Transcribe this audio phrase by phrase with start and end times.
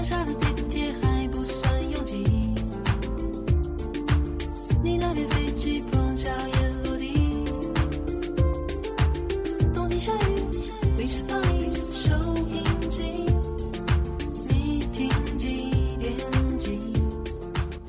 [0.00, 2.24] 脚下的地铁还不算拥挤，
[4.82, 7.44] 你那边飞机碰巧也落地。
[9.74, 10.40] 东京下雨，
[10.96, 12.14] 卫视放映收
[12.48, 13.02] 音机，
[14.48, 15.06] 你听
[15.38, 16.78] 几点几？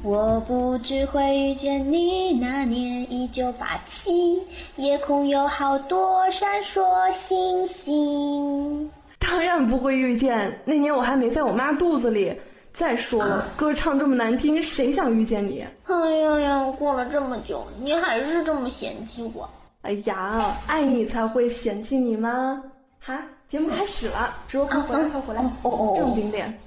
[0.04, 4.42] 我不知会遇见你，那年一九八七，
[4.76, 8.92] 夜空有好多闪烁星星。
[9.32, 12.38] 当然不会遇见，那年我还没在我妈肚子里。
[12.74, 15.66] 再说了，歌唱这么难听，谁想遇见你？
[15.86, 19.50] 哎呀呀，过了这么久，你还是这么嫌弃我。
[19.82, 22.62] 哎呀，爱你才会嫌弃你吗？
[23.00, 26.58] 哈，节目开始了，直播快回来，快回来，哦哦哦正经点。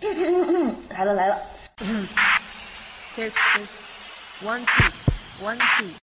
[0.90, 1.38] 来了来了
[3.16, 3.78] ，Test test
[4.42, 6.03] one two one two。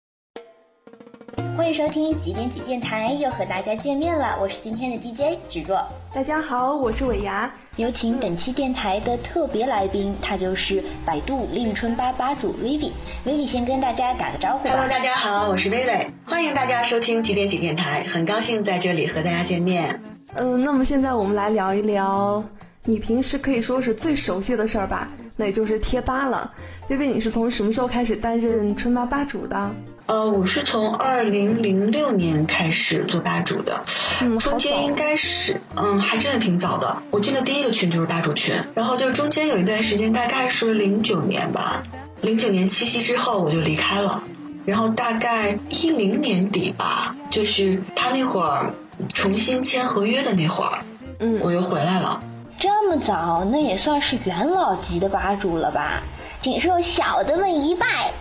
[1.55, 5.87] 欢迎收听几点几电台，又和大家见面了，我是今天的 DJ 芷若。
[6.11, 7.51] 大家好，我是尾牙。
[7.75, 12.91] 有请本期电台的特别来宾，他就是百度丽玉春吧吧主 Vivi。
[13.23, 20.01] Vivi 先跟大家打个招呼 Hello，大家好，我是薇薇，欢迎大家收听几点几电台，很高兴在这里和大家见面。
[20.33, 22.43] 嗯、那么现在我们来聊一聊
[22.83, 26.51] 你平时可以说是最熟悉的事儿吧，那也就是贴吧了。
[26.87, 29.71] 薇薇，你是从什么时候开始担任春吧吧主的？
[30.05, 33.83] 呃，我是从二零零六年开始做吧主的，
[34.19, 36.97] 嗯，中间应该是，嗯，还真的挺早的。
[37.09, 41.81] 我进的第一个群就是吧主群，然后就中间有一段时间，大概是零九年吧，
[42.19, 44.21] 零九年七夕之后我就离开了，
[44.65, 48.73] 然后大概一零年底吧，就是他那会儿
[49.13, 50.83] 重新签合约的那会儿，
[51.19, 52.21] 嗯我又回来了。
[52.59, 56.01] 这么早，那也算是元老级的吧主了吧？
[56.41, 58.11] 仅受小的们一拜。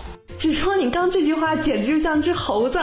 [0.42, 2.80] 只说你刚这句话简直就像只猴子。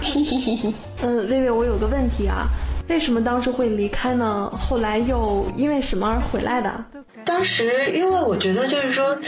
[0.00, 0.72] 嘿嘿嘿嘿。
[1.02, 2.46] 嗯，薇薇，我有个问题啊，
[2.88, 4.48] 为什么当时会离开呢？
[4.54, 6.84] 后来又因为什么而回来的？
[7.24, 9.18] 当时因为我觉得就是说，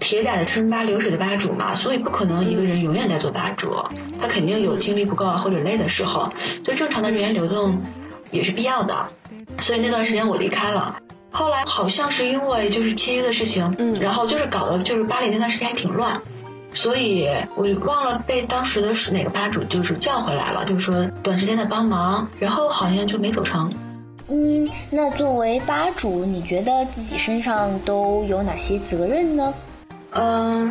[0.00, 3.74] 铁打的春吧流水的吧主嘛，所以不可能一个人永远在做吧主，
[4.18, 6.32] 他肯定有精力不够啊或者累的时候，
[6.64, 7.78] 就正常的人员流动
[8.30, 9.06] 也是必要的。
[9.60, 10.96] 所以那段时间我离开了。
[11.30, 16.22] 后来好像是因为就是签约的事情，嗯然后就是搞得就是巴黎那段时间还挺乱，
[16.72, 23.72] 所以我忘了被当时的是哪个吧主就是叫回来了，就是说短时间的帮忙，然后好像就没走成。
[24.28, 29.54] 嗯，那作为吧主，你觉得自己身上都有哪些责任呢？
[30.10, 30.70] 嗯，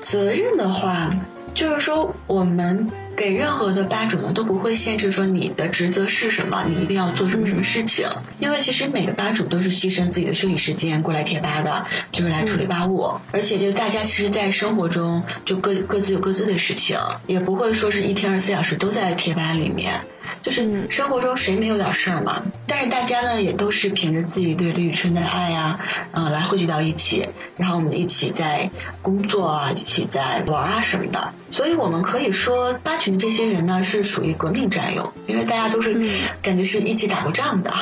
[0.00, 1.10] 责任的话，
[1.52, 8.08] 就是说我们给任何的吧主呢都不会限制说你的职责是什么，你一定要做什么什么事情。
[8.38, 13.14] 因为其实每个吧主都是牺牲自己的休息时间过来贴吧的，就是来处理吧务。
[13.32, 20.00] 而且就大家其实，在生活中就各各自有各自的事情，也不会说是一天二十四小时都在贴吧里面。
[20.44, 22.42] 就是生活中谁没有点事儿嘛？
[22.66, 25.80] 但是大家呢也都是凭着自己对李宇春的爱呀、
[26.12, 31.32] 嗯、来汇聚到一起，然后我们一起在工作啊，一起在玩啊什么的。
[31.50, 36.08] 所以我们可以说，八群这些人呢是属于革命战友，因为大家都是、嗯
[36.42, 37.72] 感觉是一起打过仗的。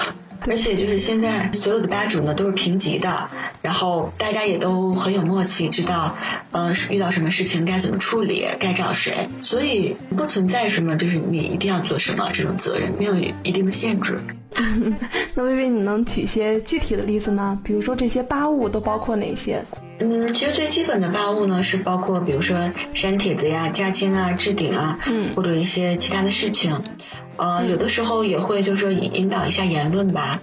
[0.49, 3.31] 而且就是现在所有的吧主呢都是平级的，
[3.63, 6.17] 然后大家也都很有默契，知道
[6.51, 14.21] 呃遇到什么事情该怎么处理，该找谁，所以不存在什么就是你一定要做什么这种责任，没有一定的限制。
[15.35, 17.59] 那薇薇，你能举些具体的例子吗？
[17.65, 19.65] 比如说这些吧务都包括哪些？
[19.99, 26.83] 嗯，其实最基本的吧务呢是包括比如说删帖子呀、加精啊、置顶啊，嗯或者一些其他的事情。
[27.37, 30.41] 呃，有的时候也会就是说引引导一下言论吧。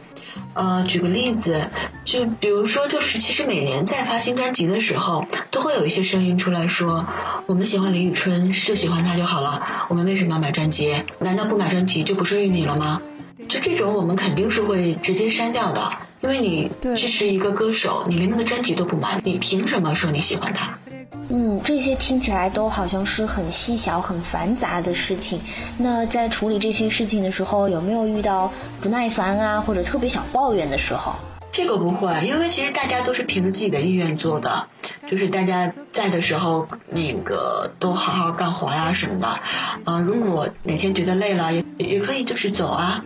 [0.54, 1.70] 呃，举个例子，
[2.04, 7.06] 就比如说，就是其实每年在发新专辑的时候，都会有一些声音出来说，
[7.46, 11.04] 我们喜欢李宇春，就喜欢她就好了，我们为什么要买专辑？
[11.20, 13.02] 难道不买专辑就不是玉米了吗？
[13.48, 20.78] 就这种，我们肯定是会直接删掉的，因为你支持一个歌手，你连他的专辑都不买，你凭什么说你喜欢他？
[21.64, 25.40] 这些听起来都好像是很细小、很繁杂的事情。
[25.78, 31.14] 那在处理这些事情的时候，有没有遇到不耐烦啊，或者特别想抱怨的时候？
[31.52, 34.68] 这个不会，因为其实大家都是凭着自己的意愿做的，
[35.10, 39.28] 就是大家在的时候，那个都好好干活呀什么的。
[39.28, 43.04] 啊、如果哪天觉得累了，也也可以就是走啊。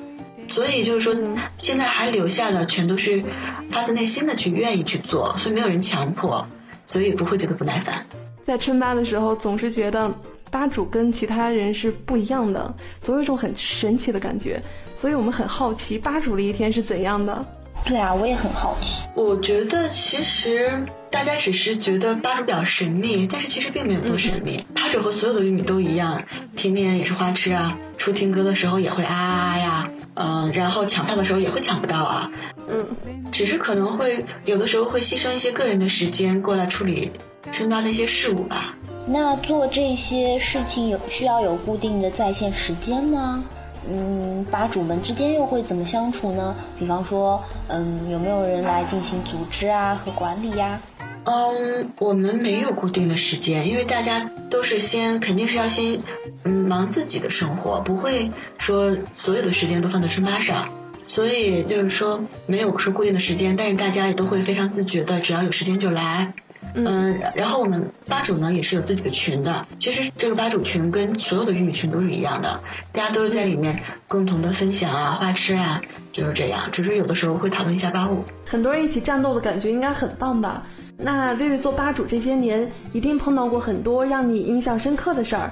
[0.49, 1.15] 所以就是说，
[1.57, 3.23] 现在还留下的全都是
[3.71, 6.45] 发自内心的去愿意去做，所以没有人强迫，
[6.85, 8.05] 所以也不会觉得不耐烦。
[8.45, 10.13] 在春吧的时候，总是觉得
[10.51, 14.61] 吧主跟其他人是不一样的，总有一种很神奇的感觉。
[14.95, 17.45] 所以我们很好奇吧主的一天是怎样的。
[17.85, 19.05] 对啊，我也很好奇。
[19.13, 24.65] 我觉得其实大家只是觉得吧主比较神秘，但是其实并没有多神秘。
[24.73, 26.23] 吧主和所有的玉米都一样，
[26.55, 32.31] 天天也是花痴啊，出听歌的时候也会啊啊呀，嗯、然后抢票的时候也会抢不到啊，
[32.69, 32.87] 嗯，
[33.33, 37.11] 只是可能会有的时候会牺牲一些个人的时间过来处理
[37.51, 38.75] 春八的一些事物吧。
[39.05, 43.43] 那做这些事情有需要有固定的在线时间吗？
[43.85, 46.55] 嗯，吧主们之间又会怎么相处呢？
[46.79, 50.79] 比方说，嗯，有没有人来进行组织啊和管理呀、
[51.25, 56.01] 嗯，我们没有固定的时间，因为大家都是先肯定是要先
[56.45, 60.69] 嗯忙自己的生活，不会说所有的时间都放在春八上。
[61.05, 66.33] 所以就是说没有说固定的时间，但是大家也都会非常自觉的，只要有时间就来。
[66.73, 69.65] 嗯，然后我们吧主呢也是有自己的群的。
[69.79, 72.59] 其实这个吧主群跟所有的玉米群都是一样的，
[72.91, 75.81] 大家都是在里面共同的分享啊、花痴啊，
[76.11, 76.69] 就是这样。
[76.71, 78.23] 只是有的时候会讨论一下吧务。
[78.45, 80.63] 很多人一起战斗的感觉应该很棒吧？
[80.97, 85.51] 那薇薇做吧主这些年，一定碰到过很多让你印象深刻的事儿，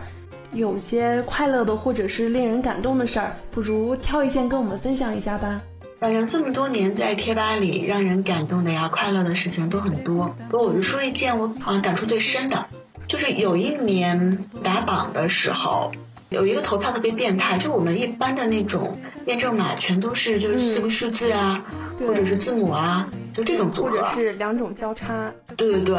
[0.53, 5.61] 有些快乐的或者是令人感动的事儿，不如挑一件跟我们分享一下吧。
[6.01, 10.35] 反正这么多年在贴吧里，让人感动的呀、快乐的事情都很多。
[10.49, 12.65] 不过我就说一件我好像感触最深的，
[13.07, 15.91] 就是有一年打榜的时候，
[16.29, 21.63] 有一个投票特别变态，就我们一般的那种验证码全都是就是四个数字啊，
[21.99, 24.05] 对或者是字母啊，就这种组合或者。
[24.15, 25.31] 是两种交叉。
[25.55, 25.97] 对对对，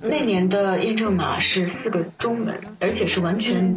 [0.00, 3.76] 那年的验证码是四个中文，而且是完全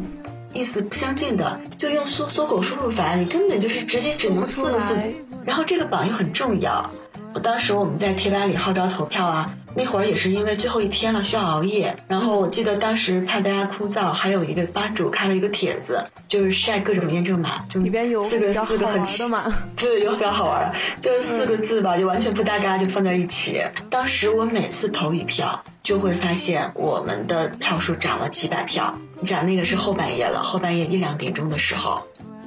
[0.54, 4.96] 意思不相近的，就用搜搜狗输入法，你根本就是直接只能四个字。
[5.46, 6.92] 然后这个榜又很重要，
[7.34, 19.54] 我当时我们在贴吧里号召投票啊，那会儿也是因为最后一天了需要熬夜，然后我记得当时怕大家枯燥，还有一个吧主开了一个帖子，就是晒各种验证码，就里边有四个四个很好玩的嘛。
[19.76, 23.64] 对，有比较好玩儿，就是四个字吧，就完全不搭嘎，就放在一起。
[23.90, 28.98] 当时我每次投一票，就会发现我们的票数涨了几百票。
[29.20, 32.04] 你想，那个是后半夜了，后半夜一两点钟的时候，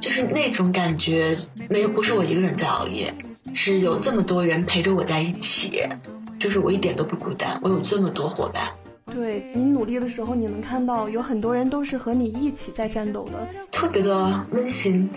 [0.06, 1.36] 就是那种感觉，
[1.68, 3.12] 没有不是我一个人在熬夜，
[3.54, 5.82] 是有这么多人陪着我在一起，
[6.38, 8.62] 就是我一点都不孤单，我有这么多伙伴。
[9.12, 13.48] 对你努力的时候，你能看到有很多人都是和你一起在战斗的。
[13.72, 15.10] 特别的温馨。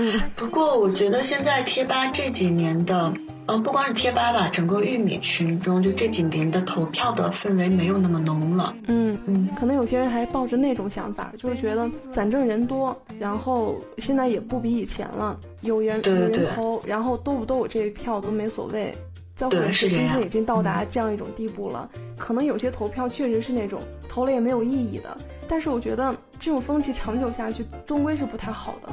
[0.00, 3.12] 嗯，不过我觉得现在贴吧这几年的，
[3.44, 8.74] 嗯，不光是贴吧吧，整个玉米群中，就这几年的投票的氛围没有那么浓了。
[8.86, 18.94] 嗯嗯，可能有些人还抱着那种想法，就是觉得反正人多，然后现在也不比以前了，有人有人投，然后多不都我这一票都没所谓。
[19.36, 21.88] 再或对者是真正已经到达这样一种地步了，
[22.18, 25.16] 可能有些投票确实是那种投了也没有意义的，
[25.48, 28.92] 但是我觉得这种风气长久下去，终归是不太好的。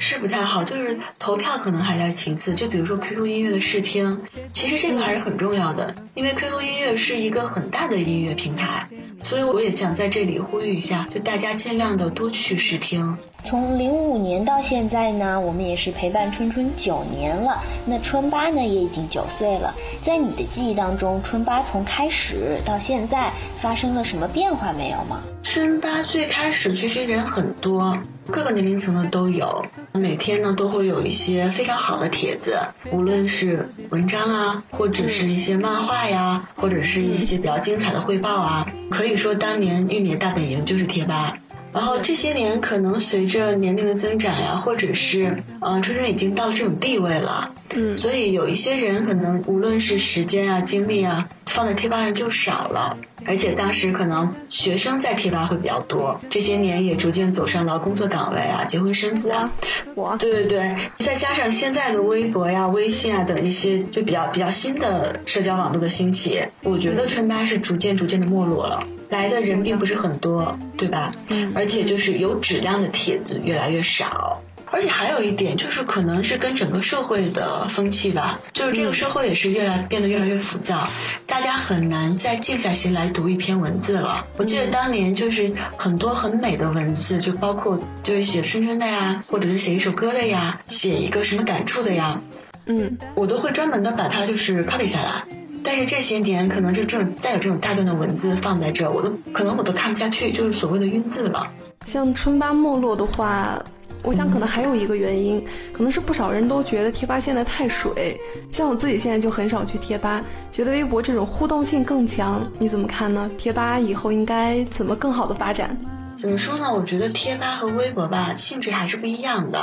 [0.00, 2.54] 是不太好，就是投票可能还在其次。
[2.54, 8.88] 就比如说 QQ 音乐的试听，其实这个还是很重要的，因为 QQ 音乐是一个很大的音乐平台，
[9.24, 13.16] 所以我也想在这里呼吁一下，就大家尽量的多去试听。
[13.42, 17.62] 从零五年到现在呢，我们也是陪伴春春九年了。
[17.86, 19.74] 那春八呢也已经九岁了。
[20.02, 25.22] 在你的记忆当中，春八从开始到现在发生了什么变化没有吗？
[25.42, 27.96] 春八最开始其实人很多，
[28.26, 29.64] 各个年龄层的都有，
[29.94, 32.58] 每天呢都会有一些非常好的帖子，
[32.92, 38.66] 无论是文章啊，或者是一些漫画呀，或者是一些比较精彩的汇报啊。
[38.90, 41.36] 可以可以说当年玉米大本营就是贴吧。
[41.72, 52.96] 然后这些年可能随着年龄的增长呀，或者是呃春春已经到了这种地位了，嗯，所以有一些人可能无论是时间啊、精力啊，放在贴吧上就少了。
[53.26, 59.52] 而且当时可能学生在贴吧会比较多，这些年也逐渐走上了工作岗位啊、结婚生子啊。
[59.96, 68.82] 哇对对对，再加上现在的微博呀、微信啊等一些就比较比较新的社交网络的兴起，我觉得春吧是逐渐逐渐的没落了。
[69.10, 71.12] 来的人并不是很多，对吧？
[71.28, 74.40] 嗯而且就是有质量的帖子越来越少。
[74.70, 80.88] 而且还有一点就是，可能是跟整个社会的风气吧，就是这个社会也是越来变得越来越浮躁，
[81.26, 84.24] 大家很难再静下心来读一篇文字了。
[84.36, 92.20] 我记得当年就是很多很美的文字，就包括就是写春春的呀，或者是写一首歌的呀，写一个什么感触的呀，
[92.66, 95.24] 嗯，我都会专门的把它就是 copy 下来。
[95.62, 101.46] 但是这些年，可能就这种再有这种大段的文字放在这儿，我都可能我都看不下去，就是所谓的晕字了。
[101.84, 103.62] 像春八没落的话，
[104.02, 108.18] 我想可能还有一个原因，可能是不少人都觉得贴吧现在太水。
[108.50, 112.46] 像我自己现在就很少去贴吧，觉得微博这种互动性更强。
[112.58, 113.30] 你怎么看呢？
[113.36, 115.76] 贴吧以后应该怎么更好的发展？
[116.18, 116.72] 怎么说呢？
[116.72, 119.60] 我觉得贴吧和微博吧性质还是不一样的。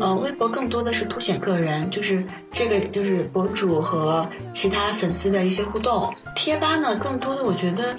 [0.00, 6.14] 呃，微博更多的是凸显个人，就是这个就是博主和其他粉丝的一些互动。
[6.34, 7.94] 贴吧呢，更多的我觉得，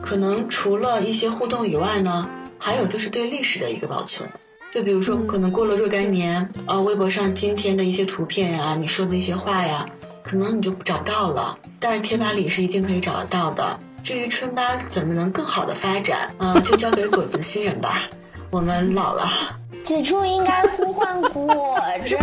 [0.00, 4.28] 可能除了一些互动以外呢，还有就是对历史的一个保存。
[4.72, 9.84] 就比如说，可能过了若干年，呃，微博上今天的一些图片呀，你说的一些话呀，
[10.22, 13.78] 可能你就找不到了，但是贴吧里是一定可以找得到的。
[14.02, 18.04] 至于春吧怎么能更好的发展，嗯、就交给果子新人吧。
[18.50, 19.28] 我们老了，
[19.84, 22.18] 此处应该呼唤果子。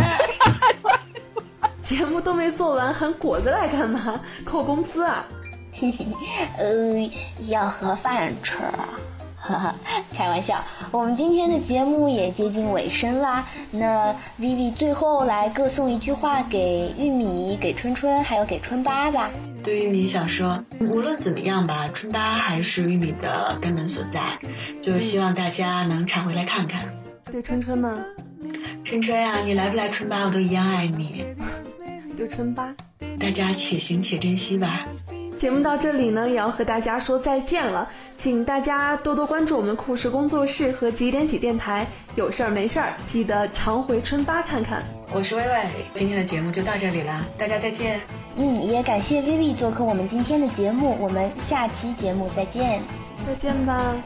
[1.80, 4.20] 节目都没做完，喊果子来干嘛？
[4.44, 5.24] 扣工资啊？
[6.58, 7.10] 呃，
[7.48, 8.58] 要盒饭吃。
[9.40, 9.74] 哈哈，
[10.14, 10.62] 开玩笑。
[10.90, 13.46] 我们今天的节目也接近尾声啦。
[13.70, 19.30] 那 Vivi 最后来各送一句话给玉米、给春春，还有给春八吧。
[19.64, 24.20] 对玉米想说，无论怎么样吧，春八还是玉米的根本所在，
[24.82, 26.86] 就是希望大家能常回来看看。
[27.32, 28.04] 对春春呢？
[28.84, 31.24] 春春呀、你来不来春八，我都一样爱你。
[32.16, 32.74] 对春八。
[33.18, 34.86] 大家且行且珍惜吧。
[35.40, 44.82] 节目到这里呢，也要和大家说再见了，请大家多多关注我们酷时工作室和几点几电台，有事儿没事儿记得常回春吧看看。
[45.10, 48.02] 我是薇薇，今天的节目就到这里啦，大家再见。
[48.36, 52.82] 嗯，也感谢 Vivi 做客我们今天的节目，我们下期节目再见。
[53.26, 53.96] 再见吧。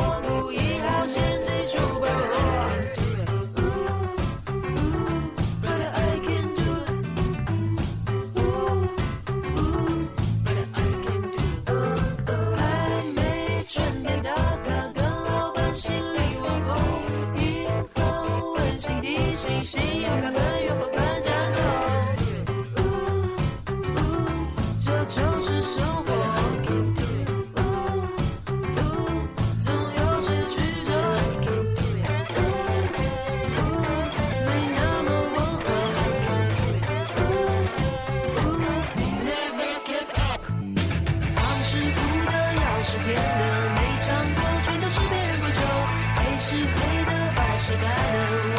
[0.00, 0.37] Oh,
[47.76, 48.57] 的，